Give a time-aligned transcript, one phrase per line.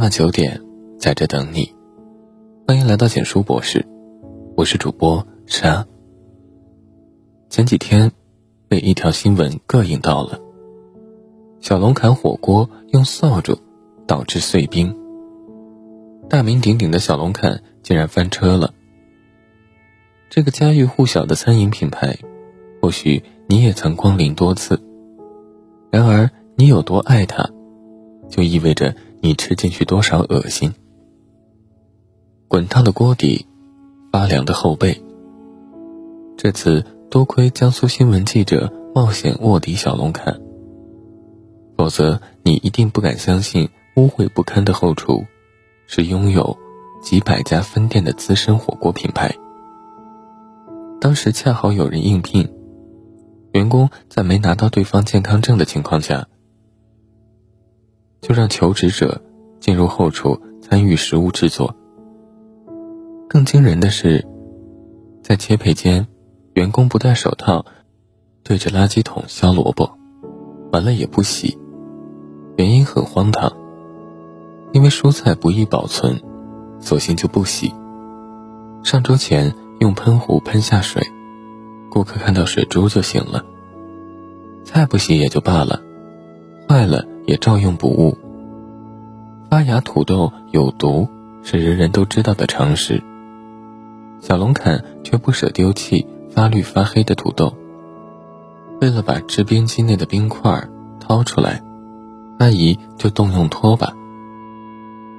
[0.00, 0.58] 晚九点，
[0.98, 1.74] 在这等你。
[2.66, 3.86] 欢迎来到简书博士，
[4.56, 5.86] 我是主播沙。
[7.50, 8.10] 前几天
[8.66, 10.40] 被一条新闻膈应到了：
[11.60, 13.60] 小龙坎火锅用扫帚
[14.06, 14.96] 导致碎冰，
[16.30, 18.72] 大名鼎鼎的小龙坎竟然翻车了。
[20.30, 22.16] 这个家喻户晓的餐饮品牌，
[22.80, 24.80] 或许你也曾光临多次。
[25.90, 27.50] 然而，你有多爱它，
[28.30, 30.72] 就意味着你吃进去多少恶心。
[32.48, 33.46] 滚烫的锅底，
[34.10, 35.02] 发凉的后背。
[36.36, 40.40] 这次多亏江苏新闻记者冒险卧底小龙坎，
[41.76, 45.24] 否则你一定不敢相信污秽不堪的后厨，
[45.86, 46.58] 是拥有
[47.02, 49.34] 几百家分店的资深火锅品牌。
[51.00, 52.48] 当时恰好有人应聘。
[53.52, 56.28] 员工在没拿到对方健康证的情况下，
[58.20, 59.20] 就让求职者
[59.60, 61.74] 进入后厨参与食物制作。
[63.28, 64.26] 更惊人的是，
[65.22, 66.06] 在切配间，
[66.54, 67.64] 员工不戴手套，
[68.42, 69.90] 对着垃圾桶削萝卜，
[70.72, 71.58] 完了也不洗。
[72.56, 73.52] 原因很荒唐，
[74.72, 76.20] 因为蔬菜不易保存，
[76.80, 77.72] 索性就不洗。
[78.82, 81.02] 上桌前用喷壶喷下水。
[81.90, 83.44] 顾客看到水珠就行了，
[84.64, 85.82] 菜不洗也就罢了，
[86.68, 88.16] 坏了也照用不误。
[89.48, 91.08] 发芽土豆有毒
[91.42, 93.02] 是人人都知道的常识，
[94.20, 97.54] 小龙坎却不舍丢弃发绿发黑的土豆。
[98.80, 100.68] 为了把制冰机内的冰块
[101.00, 101.62] 掏出来，
[102.38, 103.92] 阿姨就动用拖把。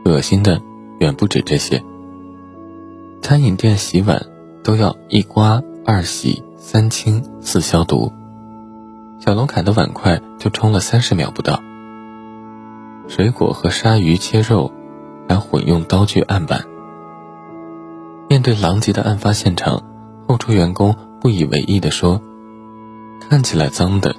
[0.06, 0.62] 恶心的
[1.00, 1.84] 远不止这些，
[3.22, 4.26] 餐饮店洗碗
[4.64, 6.44] 都要一刮二洗。
[6.64, 8.14] 三清四消毒，
[9.20, 11.60] 小龙坎的碗筷就冲了三十秒不到。
[13.08, 14.72] 水果和鲨鱼切肉
[15.28, 16.66] 还混用刀具案板。
[18.30, 19.84] 面对狼藉的案发现场，
[20.28, 22.22] 后厨员工不以为意地说
[23.30, 24.16] ：“看起来脏的，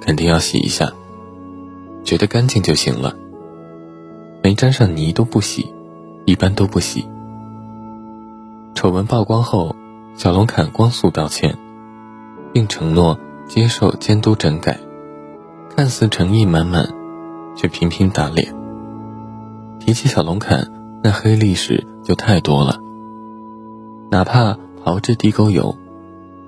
[0.00, 0.92] 肯定要洗一下，
[2.04, 3.14] 觉得干净就行了。
[4.42, 5.72] 没沾上泥都不洗，
[6.24, 7.08] 一般都不洗。”
[8.74, 9.74] 丑闻曝光后，
[10.14, 11.56] 小龙坎光速道歉。
[12.52, 14.78] 并承诺接受监督整改，
[15.74, 16.88] 看似诚意满满，
[17.56, 18.54] 却频频打脸。
[19.80, 20.70] 提起小龙坎，
[21.02, 22.78] 那黑历史就太多了。
[24.10, 25.76] 哪怕炮制地沟油，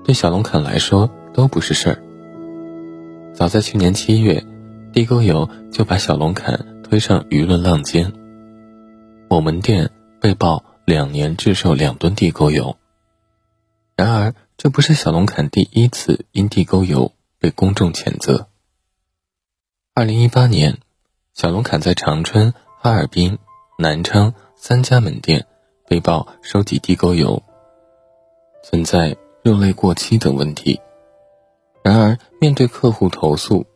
[0.03, 2.03] 对小龙坎来说都不是事儿。
[3.33, 4.45] 早在去年七月，
[4.93, 8.13] 地沟油就把小龙坎推上舆论浪尖。
[9.29, 12.77] 某门店被曝两年制售两吨地沟油。
[13.95, 14.33] 然而。
[14.59, 18.47] 这不是小龙坎第一次因地沟油被公众谴责。
[19.93, 20.79] 二零一八年，
[21.37, 23.37] 小龙坎在长春、哈尔滨、
[23.77, 25.45] 南昌三家门店
[25.87, 27.43] 被曝收集地沟油，
[28.63, 30.81] 存在肉类过期等问题。
[31.83, 33.67] 然而，面对客户投诉，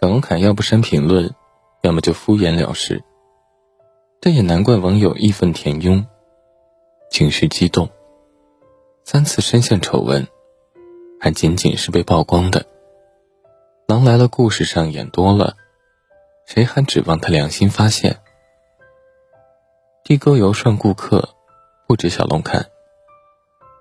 [0.00, 1.34] 小龙坎要不删评论，
[1.82, 3.04] 要么就敷衍了事。
[4.22, 6.06] 这也难怪网友义愤填膺，
[7.10, 7.90] 情绪激动。
[9.04, 10.26] 三次深陷丑闻，
[11.20, 12.64] 还仅仅是被曝光的。
[13.86, 15.56] 狼来了故事上演多了，
[16.46, 18.20] 谁还指望他良心发现？
[20.04, 21.28] 地沟油涮顾客，
[21.88, 22.70] 不止小龙坎。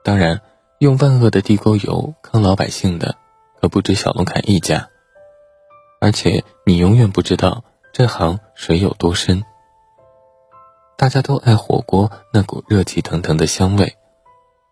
[0.04, 0.42] 当然，
[0.80, 3.16] 用万恶的地沟油坑老百姓的，
[3.62, 4.90] 可不止小龙坎一家。
[6.02, 9.44] 而且，你永远不知道这行水有多深。
[10.98, 13.96] 大家都爱火锅那股热气腾腾的香味。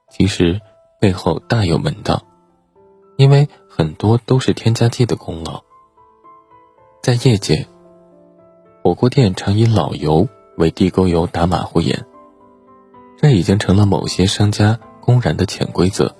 [0.09, 0.59] 其实
[0.99, 2.23] 背后大有门道，
[3.17, 5.63] 因为很多都是添加剂的功劳。
[7.01, 7.67] 在业界，
[8.83, 10.27] 火锅店常以老油
[10.57, 12.05] 为地沟油打马虎眼，
[13.15, 16.13] 这已经成了某些商家公然的潜规则。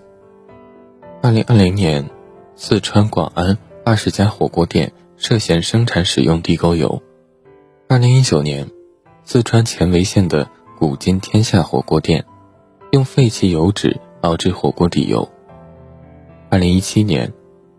[1.22, 2.10] 二零二零年，
[2.56, 7.02] 四川广安二十家火锅店涉嫌生产使用地沟油；
[7.90, 8.72] 二零一九年，
[9.26, 10.50] 四川犍为县的
[10.80, 12.24] 古今天下火锅店。
[12.94, 15.30] 用废弃油脂熬制火锅底油。
[16.50, 17.34] 二零一七年，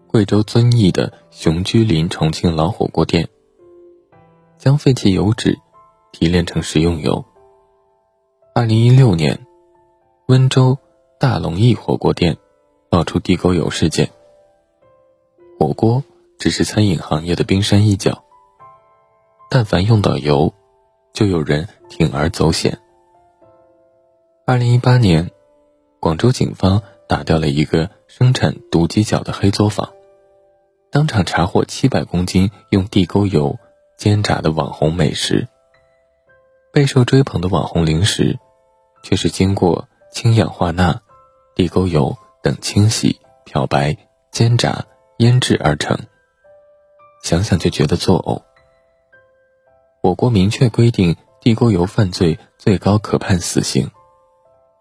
[0.08, 3.28] 贵州遵义的雄居林重庆老火锅店
[4.64, 5.58] 将废弃油脂
[6.10, 7.26] 提炼成食用油。
[8.54, 9.46] 二零一六年，
[10.26, 10.78] 温州
[11.20, 12.38] 大龙燚火锅店
[12.88, 14.10] 爆出地沟油事件。
[15.58, 16.02] 火锅
[16.38, 18.24] 只是餐饮行业的冰山一角，
[19.50, 20.54] 但凡用到油，
[21.12, 22.78] 就有人铤而走险。
[24.46, 25.30] 二零一八年，
[26.00, 29.92] 广州警方打掉了一个生产毒鸡脚的黑作坊，
[30.90, 33.58] 当场查获七百公斤用地沟油
[33.96, 35.48] 煎炸的网红美食。
[36.72, 38.38] 备受追捧的网红零食，
[39.02, 41.02] 却是经过氢氧化钠、
[41.54, 43.96] 地沟油等清洗、漂白、
[44.32, 44.84] 煎炸、
[45.18, 45.96] 腌制而成。
[47.22, 48.42] 想想就觉得作呕。
[50.02, 53.90] 我国明确规定，地沟油犯罪最高可判死刑，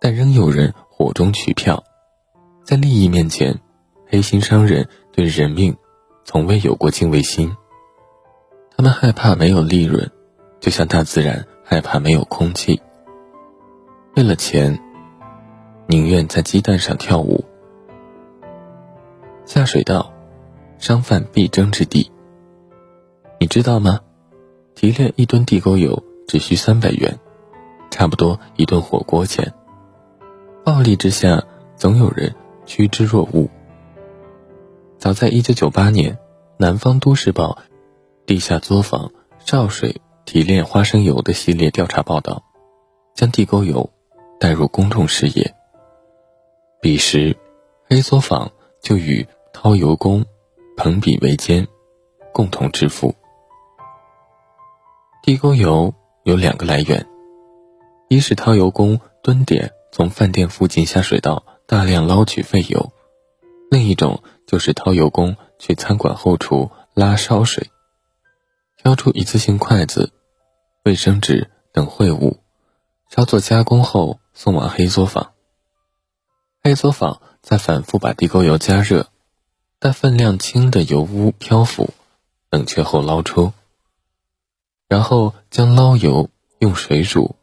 [0.02, 1.84] 但仍有人火中取票，
[2.66, 3.62] 在利益面前，
[4.10, 5.78] 黑心商人对人命
[6.26, 7.56] 从未有过敬畏心。
[8.84, 10.12] 们害怕没有利润，
[10.60, 12.82] 就像大自然害怕没有空气。
[14.18, 14.78] 为了钱，
[15.88, 17.46] 宁愿在鸡蛋上跳舞。
[19.46, 20.12] 下水道，
[20.80, 22.12] 商贩必争之地。
[23.40, 24.02] 你知道吗？
[24.76, 27.18] 提炼一吨地沟油只需三百元，
[27.90, 29.54] 差不多一顿火锅钱。
[30.66, 31.42] 暴利之下，
[31.78, 32.36] 总有人
[32.66, 33.50] 趋之若鹜。
[34.98, 36.16] 早在一九九八年，
[36.58, 37.58] 《南方都市报》
[38.26, 39.12] 地下作坊
[39.46, 42.42] 少水提炼花生油的系列调查报道，
[43.14, 43.90] 将地沟油
[44.40, 45.54] 带入公众视野。
[46.82, 47.36] 彼时，
[47.90, 48.50] 黑作坊
[48.82, 50.26] 就与掏油工
[50.78, 51.68] 朋比为奸，
[52.32, 53.14] 共同致富。
[55.22, 55.94] 地沟油
[56.24, 57.06] 有两个来源，
[58.08, 62.94] 一是掏油工蹲点从饭店附近下水道大量捞取废油，
[63.70, 67.70] 另一种就是掏油工去餐馆后厨拉烧水，
[68.84, 70.12] 挑出一次性筷子、
[70.84, 72.42] 卫生纸等秽物，
[73.10, 75.32] 稍作加工后送往黑作坊。
[76.62, 79.08] 黑作坊再反复把地沟油加热，
[79.80, 81.92] 待分量轻的油污漂浮，
[82.50, 83.54] 冷却后捞出。
[84.90, 87.38] 然后将捞油用水煮，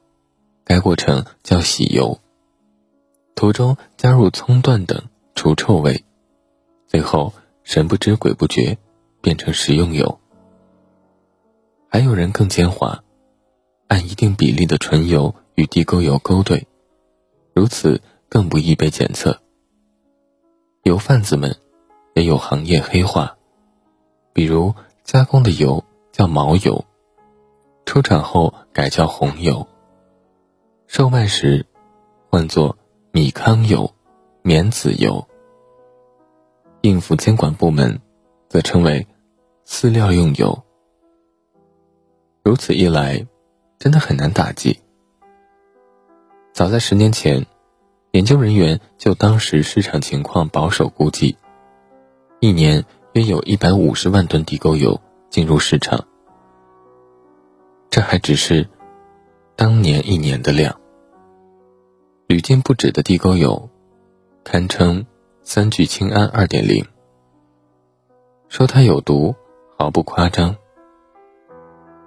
[0.63, 2.21] 该过程叫洗油。
[3.35, 6.05] 途中加入葱段等除臭味，
[6.87, 7.33] 最后
[7.65, 8.77] 神不知鬼不觉
[9.23, 10.21] 变成食用油。
[11.93, 13.01] 还有人更奸猾，
[13.89, 16.69] 按一定比例的纯油与地沟油勾兑，
[17.53, 19.41] 如此更不易被检测。
[20.85, 21.57] 油贩子们
[22.15, 23.37] 也有行业黑话，
[24.33, 24.73] 比如
[25.03, 26.85] 加工的油叫毛油。
[27.85, 29.67] 出厂后改叫红油，
[30.87, 31.67] 售卖时
[32.31, 32.79] 换作
[33.11, 33.93] 米糠油、
[34.43, 35.27] 棉籽油。
[36.83, 38.01] 应付监管部门，
[38.49, 39.09] 则称为
[39.67, 40.63] 饲料用油。
[42.43, 43.27] 如此一来，
[43.79, 44.81] 真的很难打击。
[46.53, 47.47] 早在十年前，
[48.13, 51.37] 研究人员就当时市场情况保守估计，
[52.41, 56.07] 一年约有一百五十万吨地沟油进入市场。
[57.91, 58.69] 这还只是
[59.55, 60.81] 当年一年的量，
[62.27, 63.69] 屡禁不止的地沟油，
[64.45, 65.05] 堪称
[65.43, 66.85] 三聚氰胺二点零。
[68.49, 69.35] 说它有毒，
[69.77, 70.57] 毫不夸张。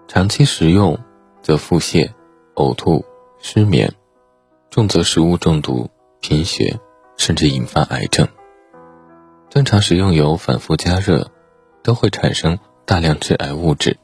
[0.07, 0.99] 长期食用，
[1.41, 2.11] 则腹泻、
[2.55, 3.03] 呕吐、
[3.39, 3.91] 失眠，
[4.69, 5.89] 重则食物中毒、
[6.19, 6.79] 贫血，
[7.17, 8.27] 甚至引发癌症。
[9.49, 11.31] 正常食用油反复加热，
[11.81, 13.97] 都会产生大量致癌物质。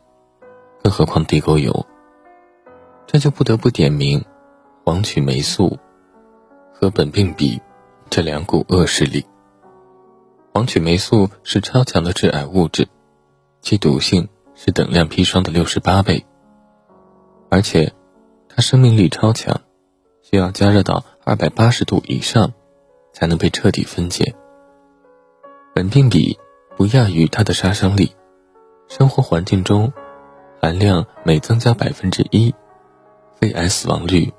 [0.81, 1.85] 更何况地沟油，
[3.05, 4.23] 这就不得不点名
[4.85, 5.77] 黄曲霉素
[6.73, 7.59] 和苯并芘
[8.09, 9.25] 这两股恶势力。
[10.53, 12.87] 黄曲霉素是超强的致癌物质，
[13.61, 14.27] 其毒性
[14.61, 16.25] 是等量砒霜的六十八倍，
[17.49, 17.93] 而且
[18.49, 19.61] 它生命力超强，
[20.21, 22.51] 需要加热到二百八十度以上
[23.13, 24.35] 才能被彻底分解。
[25.75, 26.37] 苯并芘
[26.75, 28.11] 不亚于它的杀伤力，
[28.89, 29.93] 生活环境中。
[30.61, 32.53] 含量每增加百分之一，
[33.39, 34.33] 肺癌死亡率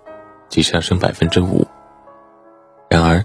[0.50, 1.66] 即上升百分之五。
[2.90, 3.24] 然而，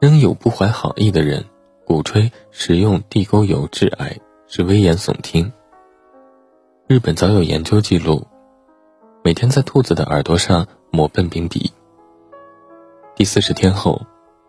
[0.00, 1.46] 仍有不怀好意的人
[1.86, 4.18] 鼓吹食用地沟油致癌
[4.48, 5.50] 是危言耸听。
[6.88, 8.24] 日本早有研究记录，
[9.24, 11.72] 每天在兔子的耳朵上抹苯并芘，
[13.16, 14.00] 第四十天后，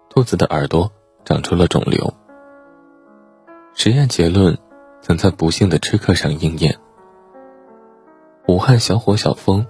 [0.08, 0.91] 兔子的耳朵
[1.25, 2.13] 长出了肿瘤。
[3.74, 4.56] 实验结论
[5.01, 6.77] 曾在不幸的吃客上应验。
[8.48, 9.65] 武汉小伙小峰，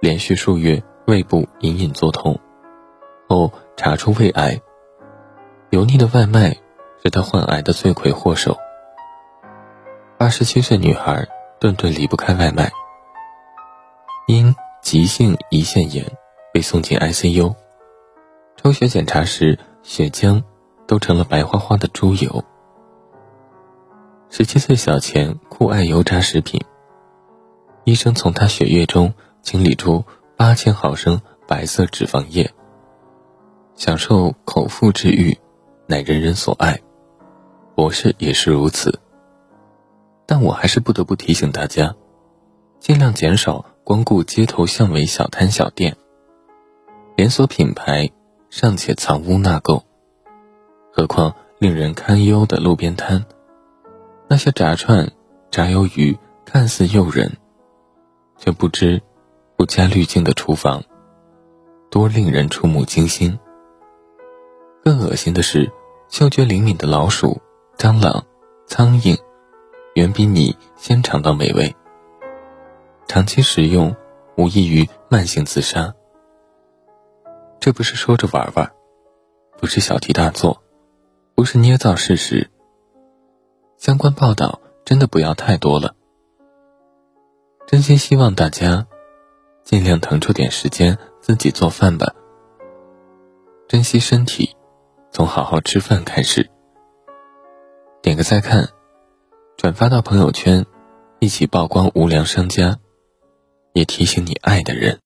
[0.00, 2.40] 连续数月胃部隐隐作痛，
[3.28, 4.60] 后查出胃癌。
[5.70, 6.56] 油腻的外卖
[7.00, 8.56] 是他患癌的罪魁祸首。
[10.18, 11.28] 二十七岁女孩
[11.62, 12.72] 顿顿离不开外卖，
[14.26, 14.52] 因
[14.82, 16.04] 急性胰腺炎
[16.52, 17.54] 被送进 ICU，
[18.56, 20.42] 抽血检查时血浆
[20.88, 22.42] 都成了白花花的猪油。
[24.28, 26.60] 十七岁小钱酷爱油炸食品。
[27.84, 30.04] 医生从他血液中清理出
[30.36, 32.50] 八千毫升白色脂肪液，
[33.76, 35.38] 享受口腹之欲，
[35.86, 36.80] 乃人人所爱。
[37.76, 38.98] 博士也是如此。
[40.32, 41.94] 但我还是不得不提醒大家，
[42.80, 45.94] 尽量减少光顾街头巷尾小摊小店，
[47.16, 48.10] 连锁品牌
[48.48, 49.82] 尚且藏污纳垢，
[50.90, 53.26] 何况令人堪忧的路边摊？
[54.26, 55.12] 那些炸串、
[55.50, 57.36] 炸鱿鱼看似诱人，
[58.38, 59.02] 却不知
[59.58, 60.82] 不加滤镜的厨房
[61.90, 63.38] 多令人触目惊心。
[64.82, 65.70] 更恶心的是，
[66.08, 67.38] 嗅觉灵敏的老鼠、
[67.76, 68.24] 蟑螂、
[68.66, 69.14] 苍蝇，
[69.94, 71.74] 远比你先尝到美味。
[73.06, 73.94] 长期食用，
[74.36, 75.94] 无异于慢性自杀。
[77.60, 78.72] 这不是说着玩玩，
[79.58, 80.62] 不是小题大做，
[81.34, 82.50] 不是捏造事实。
[83.76, 85.94] 相关报道真的不要太多了。
[87.66, 88.86] 真心希望大家
[89.62, 92.14] 尽量腾出点时间自己做饭吧。
[93.68, 94.56] 珍惜身体，
[95.10, 96.50] 从好好吃饭开始。
[98.02, 98.68] 点个再看，
[99.56, 100.66] 转发到朋友圈，
[101.20, 102.78] 一起曝光无良商家。
[103.74, 104.98] 也提醒你爱的人。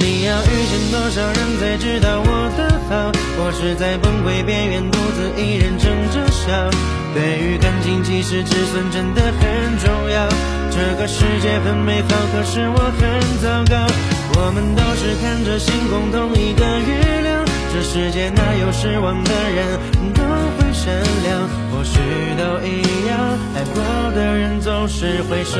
[0.00, 3.12] 你要遇见多少人才知道我的好？
[3.36, 6.70] 我是在崩溃边缘独自一人撑着笑。
[7.12, 10.26] 对于感情，其实止损真的很重要。
[10.70, 13.86] 这个世界很美好，可是我很糟糕。
[14.36, 17.44] 我们都是看着星空，同一个月亮。
[17.72, 19.78] 这世界哪有失望的人？
[20.14, 20.64] 都会。
[20.74, 21.98] 善良，或许
[22.36, 25.56] 都一样，爱过的人总是会受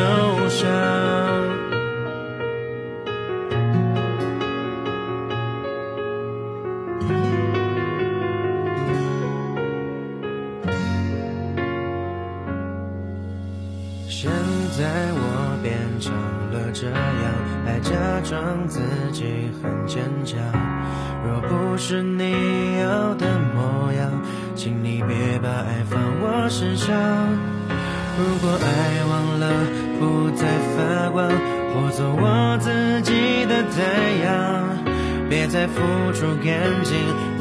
[0.50, 0.68] 伤。
[14.10, 14.30] 现
[14.76, 16.12] 在我变成
[16.54, 16.96] 了这样，
[17.66, 17.90] 还假
[18.22, 18.80] 装自
[19.12, 20.38] 己很坚强。
[21.26, 24.10] 若不是你要的模样。
[24.56, 26.94] 请你别把爱放我身上。
[28.16, 29.46] 如果爱忘了
[29.98, 30.46] 不再
[30.76, 31.28] 发光，
[31.74, 33.82] 我做我自己的太
[34.24, 34.78] 阳。
[35.28, 35.82] 别再付
[36.12, 36.96] 出感情，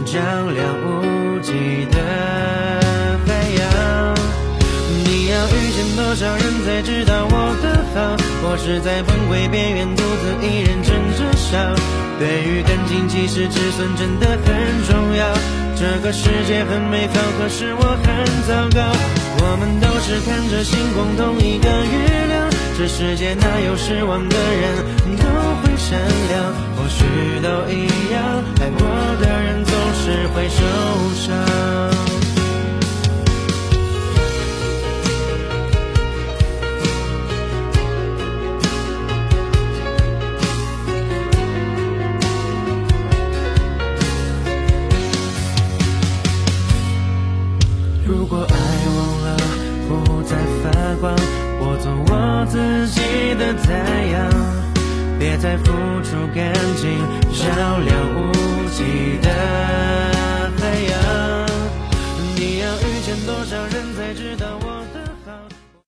[0.06, 2.83] 照亮无际的。
[5.34, 8.16] 要遇见多少人才知道我的好？
[8.46, 11.58] 我是在崩溃边缘独自一人撑着笑。
[12.20, 14.48] 对于感情，其实止损真的很
[14.86, 15.26] 重要。
[15.76, 18.08] 这个世界很美好，可是我很
[18.46, 18.80] 糟糕。
[19.42, 21.98] 我们都是看着星空，同一个月
[22.30, 22.54] 亮。
[22.78, 25.18] 这世界哪有失望的人？
[25.18, 25.26] 都
[25.62, 25.98] 会善
[26.30, 27.04] 良，或许
[27.42, 28.22] 都一样。
[28.62, 28.86] 爱过
[29.20, 30.62] 的人总是会受
[31.26, 32.13] 伤。
[52.54, 53.02] 自己
[53.34, 54.30] 的太阳，
[55.18, 55.72] 别再付
[56.04, 57.00] 出感情，
[57.32, 60.13] 照亮无际的。